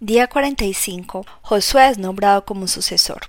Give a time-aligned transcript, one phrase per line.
[0.00, 1.26] Día 45.
[1.42, 3.22] Josué es nombrado como sucesor.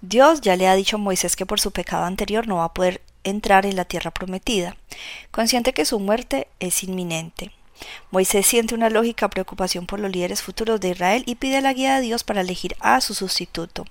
[0.00, 2.72] Dios ya le ha dicho a Moisés que por su pecado anterior no va a
[2.72, 4.78] poder entrar en la tierra prometida,
[5.30, 7.52] consciente que su muerte es inminente.
[8.10, 11.96] Moisés siente una lógica preocupación por los líderes futuros de Israel y pide la guía
[11.96, 13.84] de Dios para elegir a su sustituto.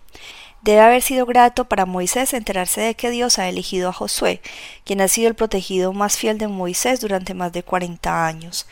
[0.62, 4.42] Debe haber sido grato para Moisés enterarse de que Dios ha elegido a Josué,
[4.84, 8.68] quien ha sido el protegido más fiel de Moisés durante más de cuarenta años.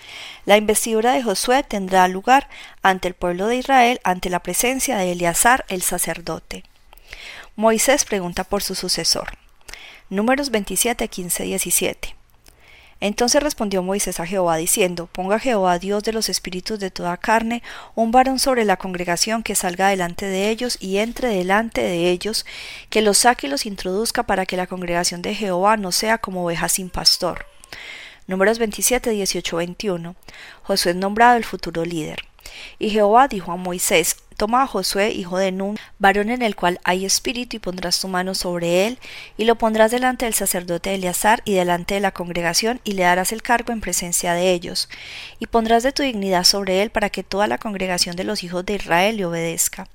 [0.45, 2.49] La investidura de Josué tendrá lugar
[2.81, 6.63] ante el pueblo de Israel ante la presencia de Eleazar el sacerdote.
[7.55, 9.37] Moisés pregunta por su sucesor.
[10.09, 12.16] Números 27, 15, 17.
[12.99, 17.61] Entonces respondió Moisés a Jehová diciendo, Ponga Jehová Dios de los espíritus de toda carne,
[17.95, 22.45] un varón sobre la congregación que salga delante de ellos y entre delante de ellos,
[22.89, 26.45] que los saque y los introduzca para que la congregación de Jehová no sea como
[26.45, 27.45] oveja sin pastor.
[28.25, 30.15] Números 27, 18, 21.
[30.63, 32.25] Josué es nombrado el futuro líder.
[32.79, 36.79] Y Jehová dijo a Moisés, Toma a Josué, hijo de Nun, varón en el cual
[36.83, 38.99] hay espíritu, y pondrás tu mano sobre él,
[39.35, 43.31] y lo pondrás delante del sacerdote Eleazar y delante de la congregación, y le darás
[43.31, 44.89] el cargo en presencia de ellos,
[45.39, 48.63] y pondrás de tu dignidad sobre él para que toda la congregación de los hijos
[48.63, 49.87] de Israel le obedezca.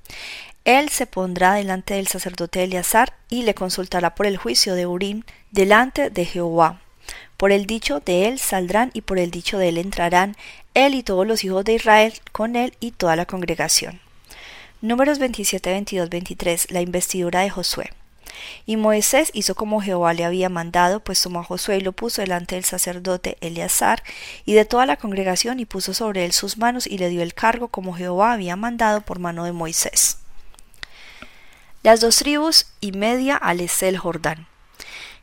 [0.65, 5.23] Él se pondrá delante del sacerdote Eleazar y le consultará por el juicio de Urim
[5.51, 6.81] delante de Jehová.
[7.37, 10.35] Por el dicho de él saldrán y por el dicho de él entrarán
[10.73, 14.02] él y todos los hijos de Israel con él y toda la congregación.
[14.83, 16.71] Números 27, 22, 23.
[16.71, 17.93] La investidura de Josué.
[18.65, 22.21] Y Moisés hizo como Jehová le había mandado, pues tomó a Josué y lo puso
[22.21, 24.03] delante del sacerdote Eleazar
[24.43, 27.33] y de toda la congregación y puso sobre él sus manos y le dio el
[27.33, 30.17] cargo como Jehová había mandado por mano de Moisés.
[31.81, 34.47] Las dos tribus y media al este Jordán.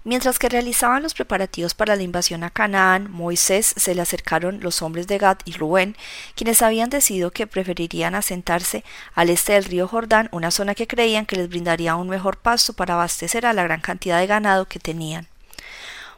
[0.02, 4.80] Mientras que realizaban los preparativos para la invasión a Canaán, Moisés se le acercaron los
[4.80, 5.94] hombres de Gad y Rubén,
[6.34, 8.82] quienes habían decidido que preferirían asentarse
[9.14, 12.72] al este del río Jordán, una zona que creían que les brindaría un mejor pasto
[12.72, 15.28] para abastecer a la gran cantidad de ganado que tenían.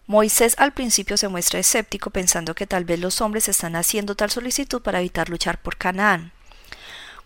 [0.06, 4.30] Moisés al principio se muestra escéptico pensando que tal vez los hombres están haciendo tal
[4.30, 6.30] solicitud para evitar luchar por Canaán.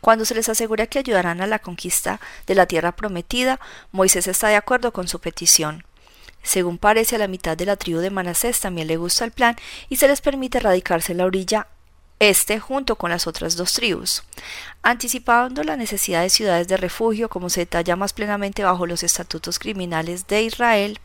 [0.00, 3.60] Cuando se les asegura que ayudarán a la conquista de la tierra prometida,
[3.92, 5.84] Moisés está de acuerdo con su petición.
[6.46, 9.56] Según parece, a la mitad de la tribu de Manasés también le gusta el plan
[9.88, 11.66] y se les permite radicarse en la orilla
[12.20, 14.22] este junto con las otras dos tribus.
[14.80, 19.58] Anticipando la necesidad de ciudades de refugio, como se detalla más plenamente bajo los estatutos
[19.58, 21.00] criminales de Israel,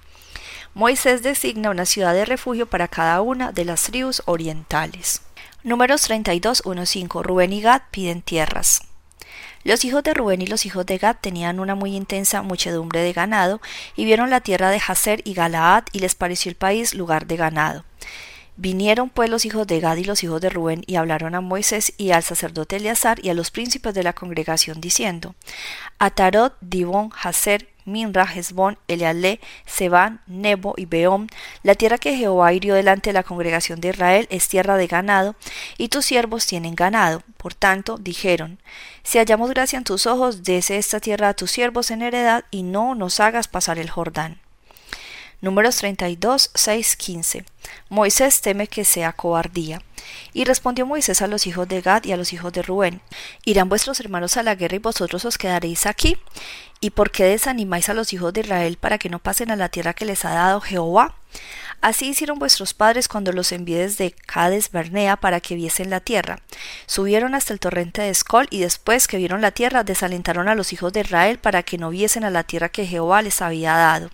[0.75, 5.23] Moisés designa una ciudad de refugio para cada una de las tribus orientales.
[5.63, 7.23] Números 32, 1, 5.
[7.23, 8.83] Rubén y Gad piden tierras.
[9.63, 13.13] Los hijos de Rubén y los hijos de Gad tenían una muy intensa muchedumbre de
[13.13, 13.61] ganado,
[13.95, 17.37] y vieron la tierra de Jaser y Galaad, y les pareció el país lugar de
[17.37, 17.85] ganado.
[18.57, 21.93] Vinieron pues los hijos de Gad y los hijos de Rubén y hablaron a Moisés
[21.97, 25.33] y al sacerdote Eleazar y a los príncipes de la congregación diciendo
[25.99, 31.27] Atarot, Dibón, Jaser, Minra, Hezbón, Eleale, Sebán, Nebo y Beom,
[31.63, 35.35] la tierra que Jehová hirió delante de la congregación de Israel es tierra de ganado,
[35.77, 37.23] y tus siervos tienen ganado.
[37.37, 38.59] Por tanto, dijeron,
[39.03, 42.63] si hallamos gracia en tus ojos, dese esta tierra a tus siervos en heredad, y
[42.63, 44.40] no nos hagas pasar el Jordán.
[45.41, 47.45] Números 32, 6, 15.
[47.89, 49.81] Moisés teme que sea cobardía.
[50.33, 53.01] Y respondió Moisés a los hijos de Gad y a los hijos de Rubén,
[53.43, 56.15] ¿irán vuestros hermanos a la guerra y vosotros os quedaréis aquí?
[56.79, 59.69] ¿Y por qué desanimáis a los hijos de Israel para que no pasen a la
[59.69, 61.15] tierra que les ha dado Jehová?
[61.81, 66.39] Así hicieron vuestros padres cuando los envié desde Cades Bernea para que viesen la tierra.
[66.85, 70.73] Subieron hasta el torrente de Escol y después que vieron la tierra desalentaron a los
[70.73, 74.11] hijos de Israel para que no viesen a la tierra que Jehová les había dado.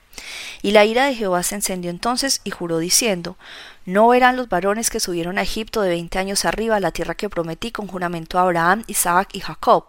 [0.61, 3.37] Y la ira de Jehová se encendió entonces y juró diciendo,
[3.85, 7.15] No eran los varones que subieron a Egipto de veinte años arriba a la tierra
[7.15, 9.85] que prometí con juramento a Abraham, Isaac y Jacob,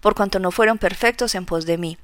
[0.00, 1.98] por cuanto no fueron perfectos en pos de mí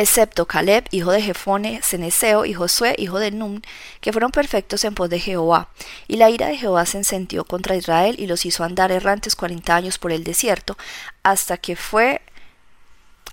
[0.00, 3.62] excepto Caleb, hijo de Jefone, Ceneseo y Josué, hijo de Nun,
[4.00, 5.68] que fueron perfectos en pos de Jehová.
[6.08, 9.76] Y la ira de Jehová se encendió contra Israel y los hizo andar errantes cuarenta
[9.76, 10.76] años por el desierto,
[11.22, 12.22] hasta que fue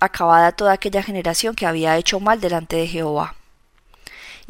[0.00, 3.37] acabada toda aquella generación que había hecho mal delante de Jehová.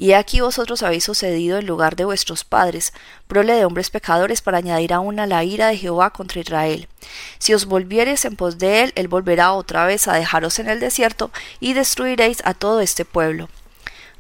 [0.01, 2.93] Y aquí vosotros habéis sucedido en lugar de vuestros padres,
[3.27, 6.87] prole de hombres pecadores, para añadir aún a la ira de Jehová contra Israel.
[7.41, 10.79] Si os volviereis en pos de él, él volverá otra vez a dejaros en el
[10.79, 13.49] desierto, y destruiréis a todo este pueblo.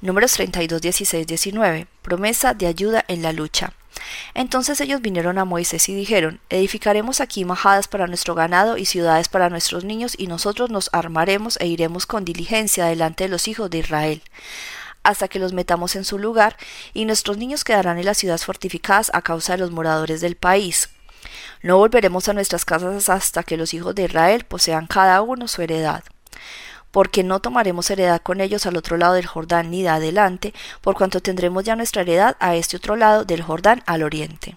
[0.01, 1.87] Números 32, 16, 19.
[2.03, 3.73] Promesa de ayuda en la lucha.
[4.35, 9.29] Entonces ellos vinieron a Moisés y dijeron, Edificaremos aquí majadas para nuestro ganado y ciudades
[9.29, 13.71] para nuestros niños, y nosotros nos armaremos e iremos con diligencia delante de los hijos
[13.71, 14.23] de Israel
[15.03, 16.57] hasta que los metamos en su lugar,
[16.95, 20.91] y nuestros niños quedarán en las ciudades fortificadas a causa de los moradores del país.
[21.63, 25.63] No volveremos a nuestras casas hasta que los hijos de Israel posean cada uno su
[25.63, 26.05] heredad
[26.91, 30.95] porque no tomaremos heredad con ellos al otro lado del Jordán ni de adelante, por
[30.97, 34.57] cuanto tendremos ya nuestra heredad a este otro lado del Jordán al oriente.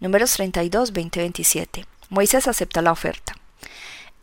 [0.00, 1.86] Números 32, 20, 27.
[2.08, 3.34] Moisés acepta la oferta.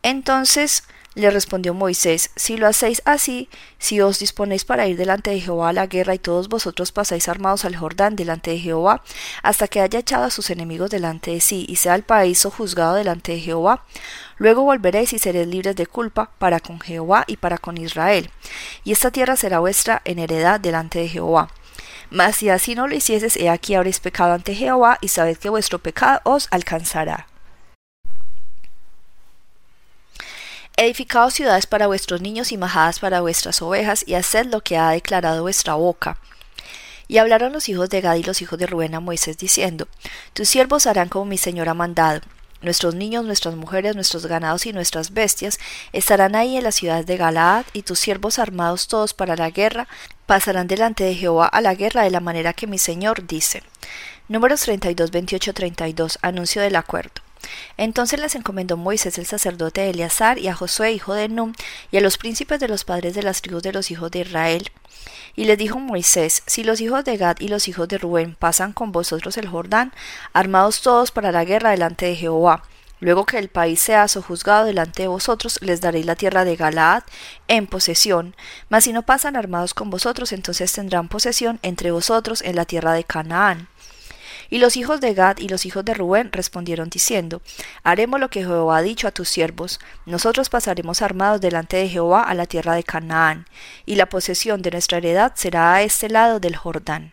[0.02, 0.84] Entonces
[1.14, 5.68] le respondió Moisés, si lo hacéis así, si os disponéis para ir delante de Jehová
[5.68, 9.02] a la guerra y todos vosotros pasáis armados al Jordán delante de Jehová,
[9.42, 12.50] hasta que haya echado a sus enemigos delante de sí y sea el país o
[12.50, 13.84] juzgado delante de Jehová,
[14.38, 18.30] luego volveréis y seréis libres de culpa para con Jehová y para con Israel,
[18.82, 21.50] y esta tierra será vuestra en heredad delante de Jehová.
[22.10, 25.48] Mas si así no lo hicieses, he aquí habréis pecado ante Jehová, y sabed que
[25.48, 27.26] vuestro pecado os alcanzará.
[30.76, 34.90] Edificaos ciudades para vuestros niños y majadas para vuestras ovejas, y haced lo que ha
[34.90, 36.18] declarado vuestra boca.
[37.06, 39.86] Y hablaron los hijos de Gad y los hijos de Rubén a Moisés, diciendo,
[40.32, 42.22] Tus siervos harán como mi señor ha mandado.
[42.60, 45.60] Nuestros niños, nuestras mujeres, nuestros ganados y nuestras bestias
[45.92, 49.86] estarán ahí en las ciudades de Galaad, y tus siervos armados todos para la guerra
[50.26, 53.62] pasarán delante de Jehová a la guerra de la manera que mi señor dice.
[54.26, 56.18] Números 32, 28, 32.
[56.20, 57.22] Anuncio del acuerdo.
[57.76, 61.52] Entonces les encomendó Moisés el sacerdote Eleazar y a Josué hijo de Num
[61.90, 64.70] y a los príncipes de los padres de las tribus de los hijos de Israel.
[65.36, 68.72] Y les dijo Moisés, si los hijos de Gad y los hijos de Rubén pasan
[68.72, 69.92] con vosotros el Jordán,
[70.32, 72.62] armados todos para la guerra delante de Jehová,
[73.04, 77.02] Luego que el país sea sojuzgado delante de vosotros, les daréis la tierra de Galaad
[77.48, 78.34] en posesión.
[78.70, 82.92] Mas si no pasan armados con vosotros, entonces tendrán posesión entre vosotros en la tierra
[82.94, 83.68] de Canaán.
[84.50, 87.42] Y los hijos de Gad y los hijos de Rubén respondieron diciendo,
[87.82, 92.22] Haremos lo que Jehová ha dicho a tus siervos, nosotros pasaremos armados delante de Jehová
[92.22, 93.46] a la tierra de Canaán,
[93.86, 97.12] y la posesión de nuestra heredad será a este lado del Jordán.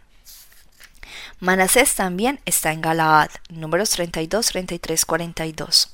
[1.40, 3.30] Manasés también está en Galaad.
[3.50, 5.92] Números 32, 33, 42.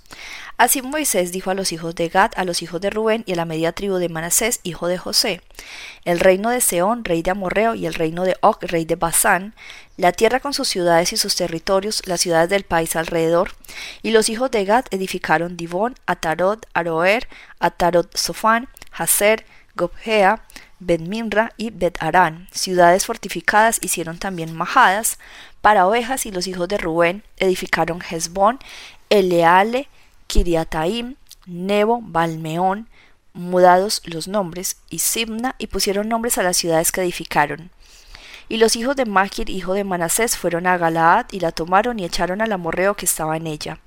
[0.57, 3.36] Así Moisés dijo a los hijos de Gad, a los hijos de Rubén y a
[3.36, 5.42] la media tribu de Manasés, hijo de José:
[6.04, 9.54] El reino de Seón, rey de Amorreo, y el reino de Og, rey de Basán,
[9.98, 13.51] la tierra con sus ciudades y sus territorios, las ciudades del país alrededor.
[14.01, 17.27] Y los hijos de Gad edificaron Dibón, Atarot, Aroer,
[17.60, 19.45] Atarot Sofán, Haser,
[19.75, 20.42] Gobhea,
[20.80, 22.48] Bet-Minra y Bet-Arán.
[22.51, 25.19] Ciudades fortificadas hicieron también majadas
[25.62, 28.57] para ovejas y los hijos de Rubén edificaron Hezbón,
[29.10, 29.88] Eleale,
[30.27, 31.15] Kiriataim,
[31.45, 32.89] Nebo, Balmeón,
[33.33, 37.71] mudados los nombres, y Simna, y pusieron nombres a las ciudades que edificaron.
[38.50, 42.06] Y los hijos de Maquir, hijo de Manasés, fueron a Galaad y la tomaron y
[42.06, 43.79] echaron al amorreo que estaba en ella.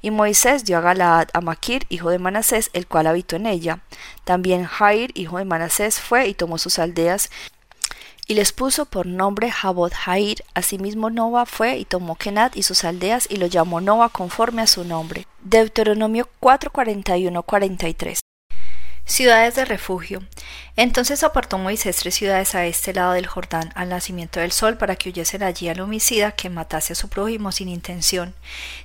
[0.00, 3.80] Y Moisés dio a Galaad a Maquir, hijo de Manasés, el cual habitó en ella.
[4.24, 7.30] También Jair, hijo de Manasés, fue y tomó sus aldeas
[8.26, 10.44] y les puso por nombre Jabot Jair.
[10.54, 14.66] Asimismo Nova fue y tomó Kenat y sus aldeas y lo llamó Nova conforme a
[14.66, 15.26] su nombre.
[15.42, 18.25] Deuteronomio 4:41-43
[19.08, 20.20] Ciudades de refugio.
[20.74, 24.96] Entonces apartó Moisés tres ciudades a este lado del Jordán al nacimiento del sol para
[24.96, 28.34] que huyesen allí al homicida que matase a su prójimo sin intención,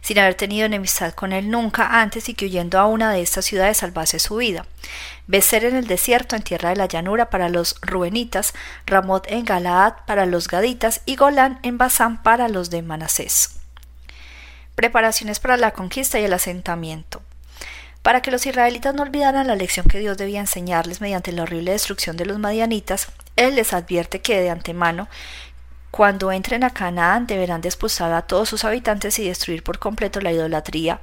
[0.01, 3.46] sin haber tenido enemistad con él nunca antes y que huyendo a una de estas
[3.46, 4.68] ciudades salvase su vida.
[5.25, 8.54] Becer en el desierto en tierra de la llanura para los ruenitas,
[8.86, 13.56] Ramot en Galaad para los gaditas y Golán en Basán para los de Manasés.
[14.75, 17.24] Preparaciones para la conquista y el asentamiento.
[18.01, 21.72] Para que los israelitas no olvidaran la lección que Dios debía enseñarles mediante la horrible
[21.72, 25.08] destrucción de los madianitas, Él les advierte que de antemano,
[25.91, 30.20] cuando entren a Canaán, deberán de expulsar a todos sus habitantes y destruir por completo
[30.20, 31.00] la idolatría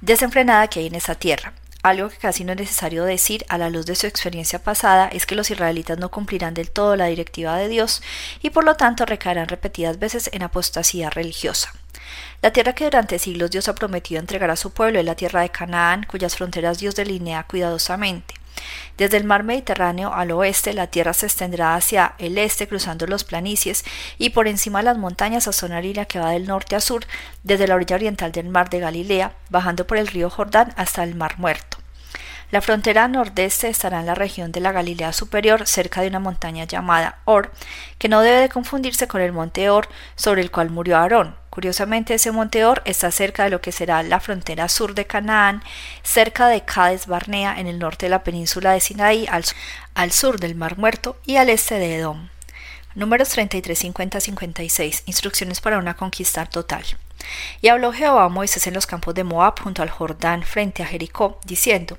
[0.00, 1.52] desenfrenada que hay en esa tierra.
[1.82, 5.26] Algo que casi no es necesario decir a la luz de su experiencia pasada es
[5.26, 8.02] que los israelitas no cumplirán del todo la directiva de Dios
[8.42, 11.72] y por lo tanto recaerán repetidas veces en apostasía religiosa.
[12.42, 15.42] La tierra que durante siglos Dios ha prometido entregar a su pueblo es la tierra
[15.42, 18.37] de Canaán, cuyas fronteras Dios delinea cuidadosamente.
[18.96, 23.24] Desde el mar Mediterráneo al oeste, la tierra se extenderá hacia el este, cruzando los
[23.24, 23.84] planicies,
[24.18, 27.04] y por encima de las montañas a la línea que va del norte a sur,
[27.42, 31.14] desde la orilla oriental del mar de Galilea, bajando por el río Jordán hasta el
[31.14, 31.78] mar Muerto.
[32.50, 36.64] La frontera nordeste estará en la región de la Galilea Superior, cerca de una montaña
[36.64, 37.52] llamada Or,
[37.98, 39.86] que no debe de confundirse con el monte Or
[40.16, 41.36] sobre el cual murió Aarón.
[41.50, 45.62] Curiosamente, ese monte Or está cerca de lo que será la frontera sur de Canaán,
[46.02, 50.54] cerca de Cades Barnea, en el norte de la península de Sinaí, al, sur del
[50.54, 52.30] Mar Muerto y al este de Edom.
[52.94, 55.02] Números 33, 50, 56.
[55.04, 56.84] Instrucciones para una conquista total.
[57.60, 60.86] Y habló Jehová a Moisés en los campos de Moab junto al Jordán frente a
[60.86, 61.98] Jericó, diciendo,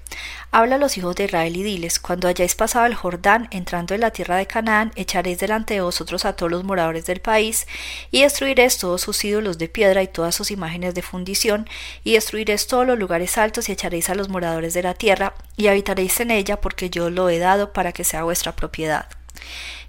[0.52, 4.02] Habla a los hijos de Israel y diles, cuando hayáis pasado el Jordán, entrando en
[4.02, 7.68] la tierra de Canaán, echaréis delante de vosotros a todos los moradores del país,
[8.10, 11.70] y destruiréis todos sus ídolos de piedra y todas sus imágenes de fundición,
[12.04, 15.68] y destruiréis todos los lugares altos y echaréis a los moradores de la tierra, y
[15.68, 19.19] habitaréis en ella, porque yo lo he dado para que sea vuestra propiedad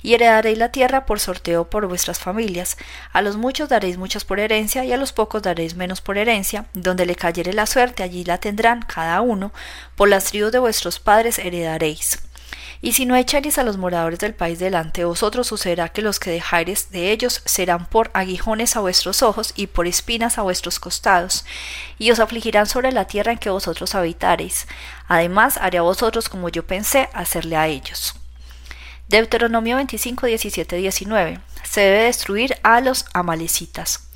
[0.03, 2.77] y heredaréis la tierra por sorteo por vuestras familias.
[3.13, 6.67] A los muchos daréis muchas por herencia, y a los pocos daréis menos por herencia.
[6.75, 9.53] Donde le cayere la suerte, allí la tendrán cada uno.
[9.97, 12.19] Por las tribus de vuestros padres heredaréis.
[12.83, 16.19] Y si no echaréis a los moradores del país delante de vosotros, sucederá que los
[16.19, 20.81] que dejareis de ellos serán por aguijones a vuestros ojos y por espinas a vuestros
[20.81, 21.45] costados,
[21.99, 24.67] y os afligirán sobre la tierra en que vosotros habitareis.
[25.09, 28.15] Además, haré a vosotros como yo pensé hacerle a ellos.
[29.11, 31.41] Deuteronomio 25, 17, 19.
[31.65, 34.11] Se debe destruir a los amalecitas.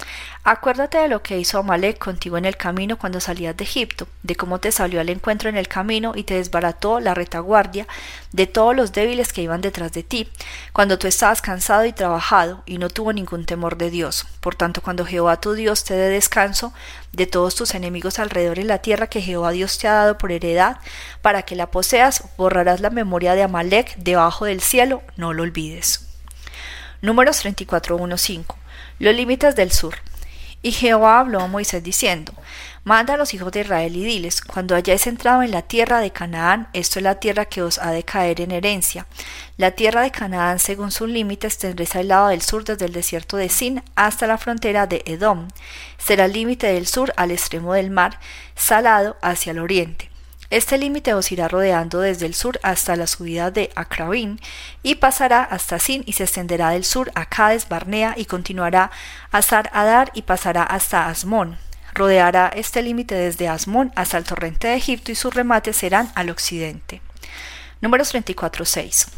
[0.47, 4.37] Acuérdate de lo que hizo Amalek contigo en el camino cuando salías de Egipto, de
[4.37, 7.87] cómo te salió al encuentro en el camino y te desbarató la retaguardia
[8.31, 10.29] de todos los débiles que iban detrás de ti,
[10.75, 14.27] cuando tú estabas cansado y trabajado y no tuvo ningún temor de Dios.
[14.41, 16.75] Por tanto, cuando Jehová tu Dios te dé descanso
[17.13, 20.31] de todos tus enemigos alrededor en la tierra que Jehová Dios te ha dado por
[20.31, 20.77] heredad,
[21.23, 26.14] para que la poseas, borrarás la memoria de Amalek debajo del cielo, no lo olvides.
[27.05, 28.57] Números 34.1.5
[28.99, 29.97] Los límites del sur.
[30.63, 32.33] Y Jehová habló a Moisés diciendo,
[32.83, 36.13] Manda a los hijos de Israel y diles, cuando hayáis entrado en la tierra de
[36.13, 39.07] Canaán, esto es la tierra que os ha de caer en herencia.
[39.59, 43.37] La tierra de Canaán, según sus límites, tendréis al lado del sur desde el desierto
[43.37, 45.49] de Sin hasta la frontera de Edom.
[45.99, 48.19] Será el límite del sur al extremo del mar,
[48.57, 50.14] salado hacia el oriente.
[50.51, 54.41] Este límite os irá rodeando desde el sur hasta la subida de Acraín
[54.83, 58.91] y pasará hasta Sin y se extenderá del sur a Cades Barnea y continuará
[59.33, 61.59] a Sar Adar y pasará hasta Asmón.
[61.95, 66.29] Rodeará este límite desde Asmón hasta el torrente de Egipto y sus remates serán al
[66.29, 67.01] occidente.
[67.81, 69.09] Números 34.6.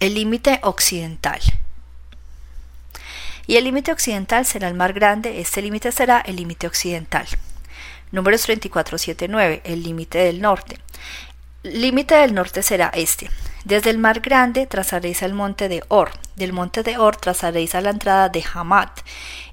[0.00, 1.40] El límite occidental.
[3.46, 7.26] Y el límite occidental será el mar grande, este límite será el límite occidental.
[8.12, 10.78] Números 3479, el límite del norte.
[11.62, 13.30] Límite del norte será este.
[13.64, 17.80] Desde el mar grande trazaréis al monte de Or, del monte de Or trazaréis a
[17.82, 19.00] la entrada de Hamat,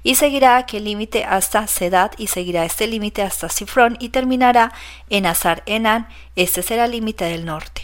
[0.02, 4.72] y seguirá aquel límite hasta Sedat, y seguirá este límite hasta Sifrón, y terminará
[5.10, 7.82] en Azar Enan, este será el límite del norte.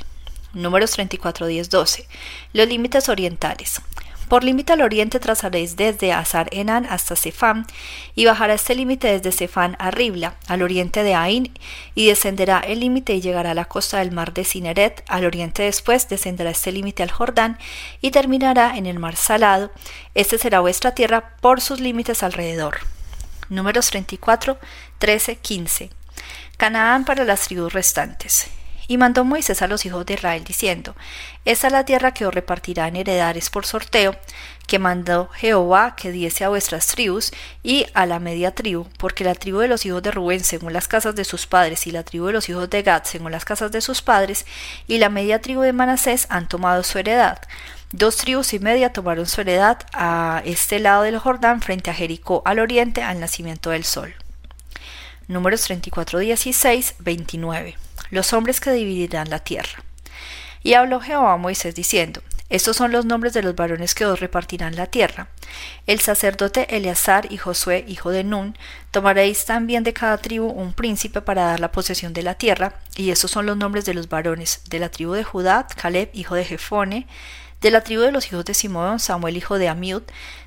[0.55, 2.09] Números 34, 10, 12.
[2.53, 3.81] Los límites orientales.
[4.29, 7.67] Por límite al oriente trazaréis desde Azar Enan hasta Sefán,
[8.15, 11.53] y bajará este límite desde Sefán a Ribla, al oriente de Ain,
[11.95, 15.65] y descenderá el límite y llegará a la costa del mar de Cineret, al oriente
[15.65, 17.59] después descenderá este límite al Jordán,
[18.01, 19.71] y terminará en el mar Salado.
[20.15, 22.79] Este será vuestra tierra por sus límites alrededor.
[23.51, 24.59] Números 34,
[24.99, 25.91] 13, 15.
[26.57, 28.49] Canaán para las tribus restantes.
[28.87, 30.95] Y mandó Moisés a los hijos de Israel diciendo,
[31.45, 34.17] Esta es la tierra que os repartirá en heredares por sorteo,
[34.67, 39.35] que mandó Jehová que diese a vuestras tribus y a la media tribu, porque la
[39.35, 42.27] tribu de los hijos de Rubén según las casas de sus padres y la tribu
[42.27, 44.47] de los hijos de Gad según las casas de sus padres
[44.87, 47.39] y la media tribu de Manasés han tomado su heredad.
[47.93, 52.43] Dos tribus y media tomaron su heredad a este lado del Jordán frente a Jericó
[52.45, 54.15] al oriente al nacimiento del sol.
[55.29, 57.84] Números 34, 16, 29
[58.15, 59.85] los hombres que dividirán la tierra.
[60.63, 64.21] Y habló Jehová a Moisés diciendo, estos son los nombres de los varones que os
[64.21, 65.29] repartirán la tierra.
[65.87, 68.57] El sacerdote Eleazar y Josué, hijo de Nun,
[68.91, 73.11] tomaréis también de cada tribu un príncipe para dar la posesión de la tierra, y
[73.11, 76.45] estos son los nombres de los varones de la tribu de Judá, Caleb, hijo de
[76.45, 77.07] Jefone,
[77.61, 80.03] de la tribu de los hijos de Simón, Samuel, hijo de Amiud,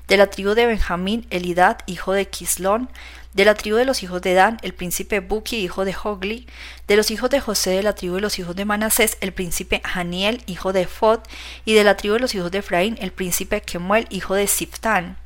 [0.06, 2.88] de la tribu de Benjamín, Elidad, hijo de Quislón,
[3.38, 6.48] de la tribu de los hijos de Dan, el príncipe Buki, hijo de Hogli,
[6.88, 9.80] de los hijos de José, de la tribu de los hijos de Manasés, el príncipe
[9.84, 11.20] Haniel, hijo de Fod,
[11.64, 15.18] y de la tribu de los hijos de Efraín, el príncipe Kemuel, hijo de Siftán,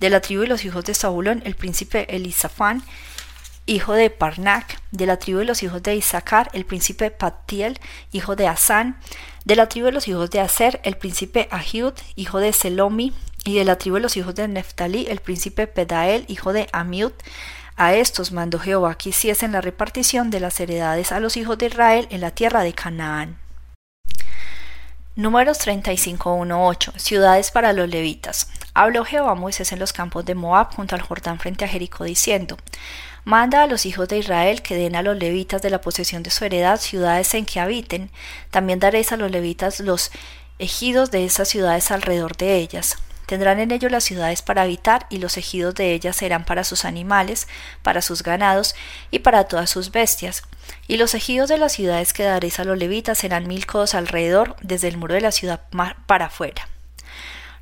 [0.00, 2.82] de la tribu de los hijos de Saulón, el príncipe Elisafán,
[3.66, 7.78] hijo de Parnac, de la tribu de los hijos de Isaacar, el príncipe Patiel,
[8.12, 8.98] hijo de Asán,
[9.44, 13.12] de la tribu de los hijos de Aser, el príncipe Ahiud, hijo de Selomi,
[13.44, 17.12] y de la tribu de los hijos de Neftalí, el príncipe Pedael, hijo de Amiud,
[17.80, 21.66] A estos mandó Jehová que hiciesen la repartición de las heredades a los hijos de
[21.66, 23.38] Israel en la tierra de Canaán.
[25.14, 28.50] Números 35.1.8 Ciudades para los levitas.
[28.74, 32.02] Habló Jehová a Moisés en los campos de Moab junto al Jordán frente a Jericó
[32.02, 32.56] diciendo
[33.22, 36.30] Manda a los hijos de Israel que den a los levitas de la posesión de
[36.30, 38.10] su heredad ciudades en que habiten.
[38.50, 40.10] También daréis a los levitas los
[40.58, 42.96] ejidos de esas ciudades alrededor de ellas.
[43.28, 46.86] Tendrán en ellos las ciudades para habitar y los ejidos de ellas serán para sus
[46.86, 47.46] animales,
[47.82, 48.74] para sus ganados
[49.10, 50.44] y para todas sus bestias.
[50.86, 54.56] Y los ejidos de las ciudades que daréis a los levitas serán mil codos alrededor,
[54.62, 55.60] desde el muro de la ciudad
[56.06, 56.70] para afuera.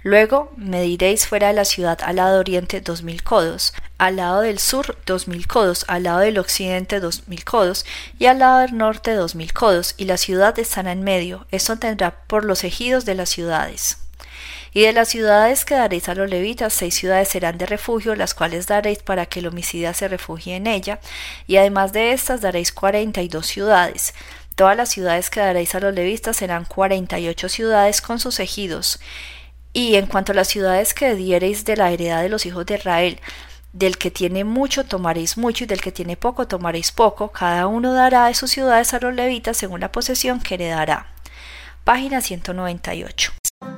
[0.05, 4.61] Luego mediréis fuera de la ciudad al lado oriente dos mil codos, al lado del
[4.61, 7.85] sur dos mil codos, al lado del occidente dos mil codos,
[8.21, 11.49] y al lado del norte dos mil codos, y la ciudad estará en medio.
[11.51, 13.99] Esto tendrá por los ejidos de las ciudades.
[14.77, 18.35] Y de las ciudades que daréis a los levitas, seis ciudades serán de refugio, las
[18.35, 21.01] cuales daréis para que el homicida se refugie en ella,
[21.47, 24.13] y además de estas daréis cuarenta y dos ciudades.
[24.55, 28.39] Todas las ciudades que daréis a los levitas serán cuarenta y ocho ciudades con sus
[28.39, 29.01] ejidos.
[29.73, 32.75] Y en cuanto a las ciudades que diereis de la heredad de los hijos de
[32.75, 33.19] Israel,
[33.73, 37.95] del que tiene mucho tomaréis mucho y del que tiene poco tomaréis poco, cada uno
[37.95, 41.15] dará de sus ciudades a los levitas según la posesión que heredará.
[41.85, 43.33] Página 198.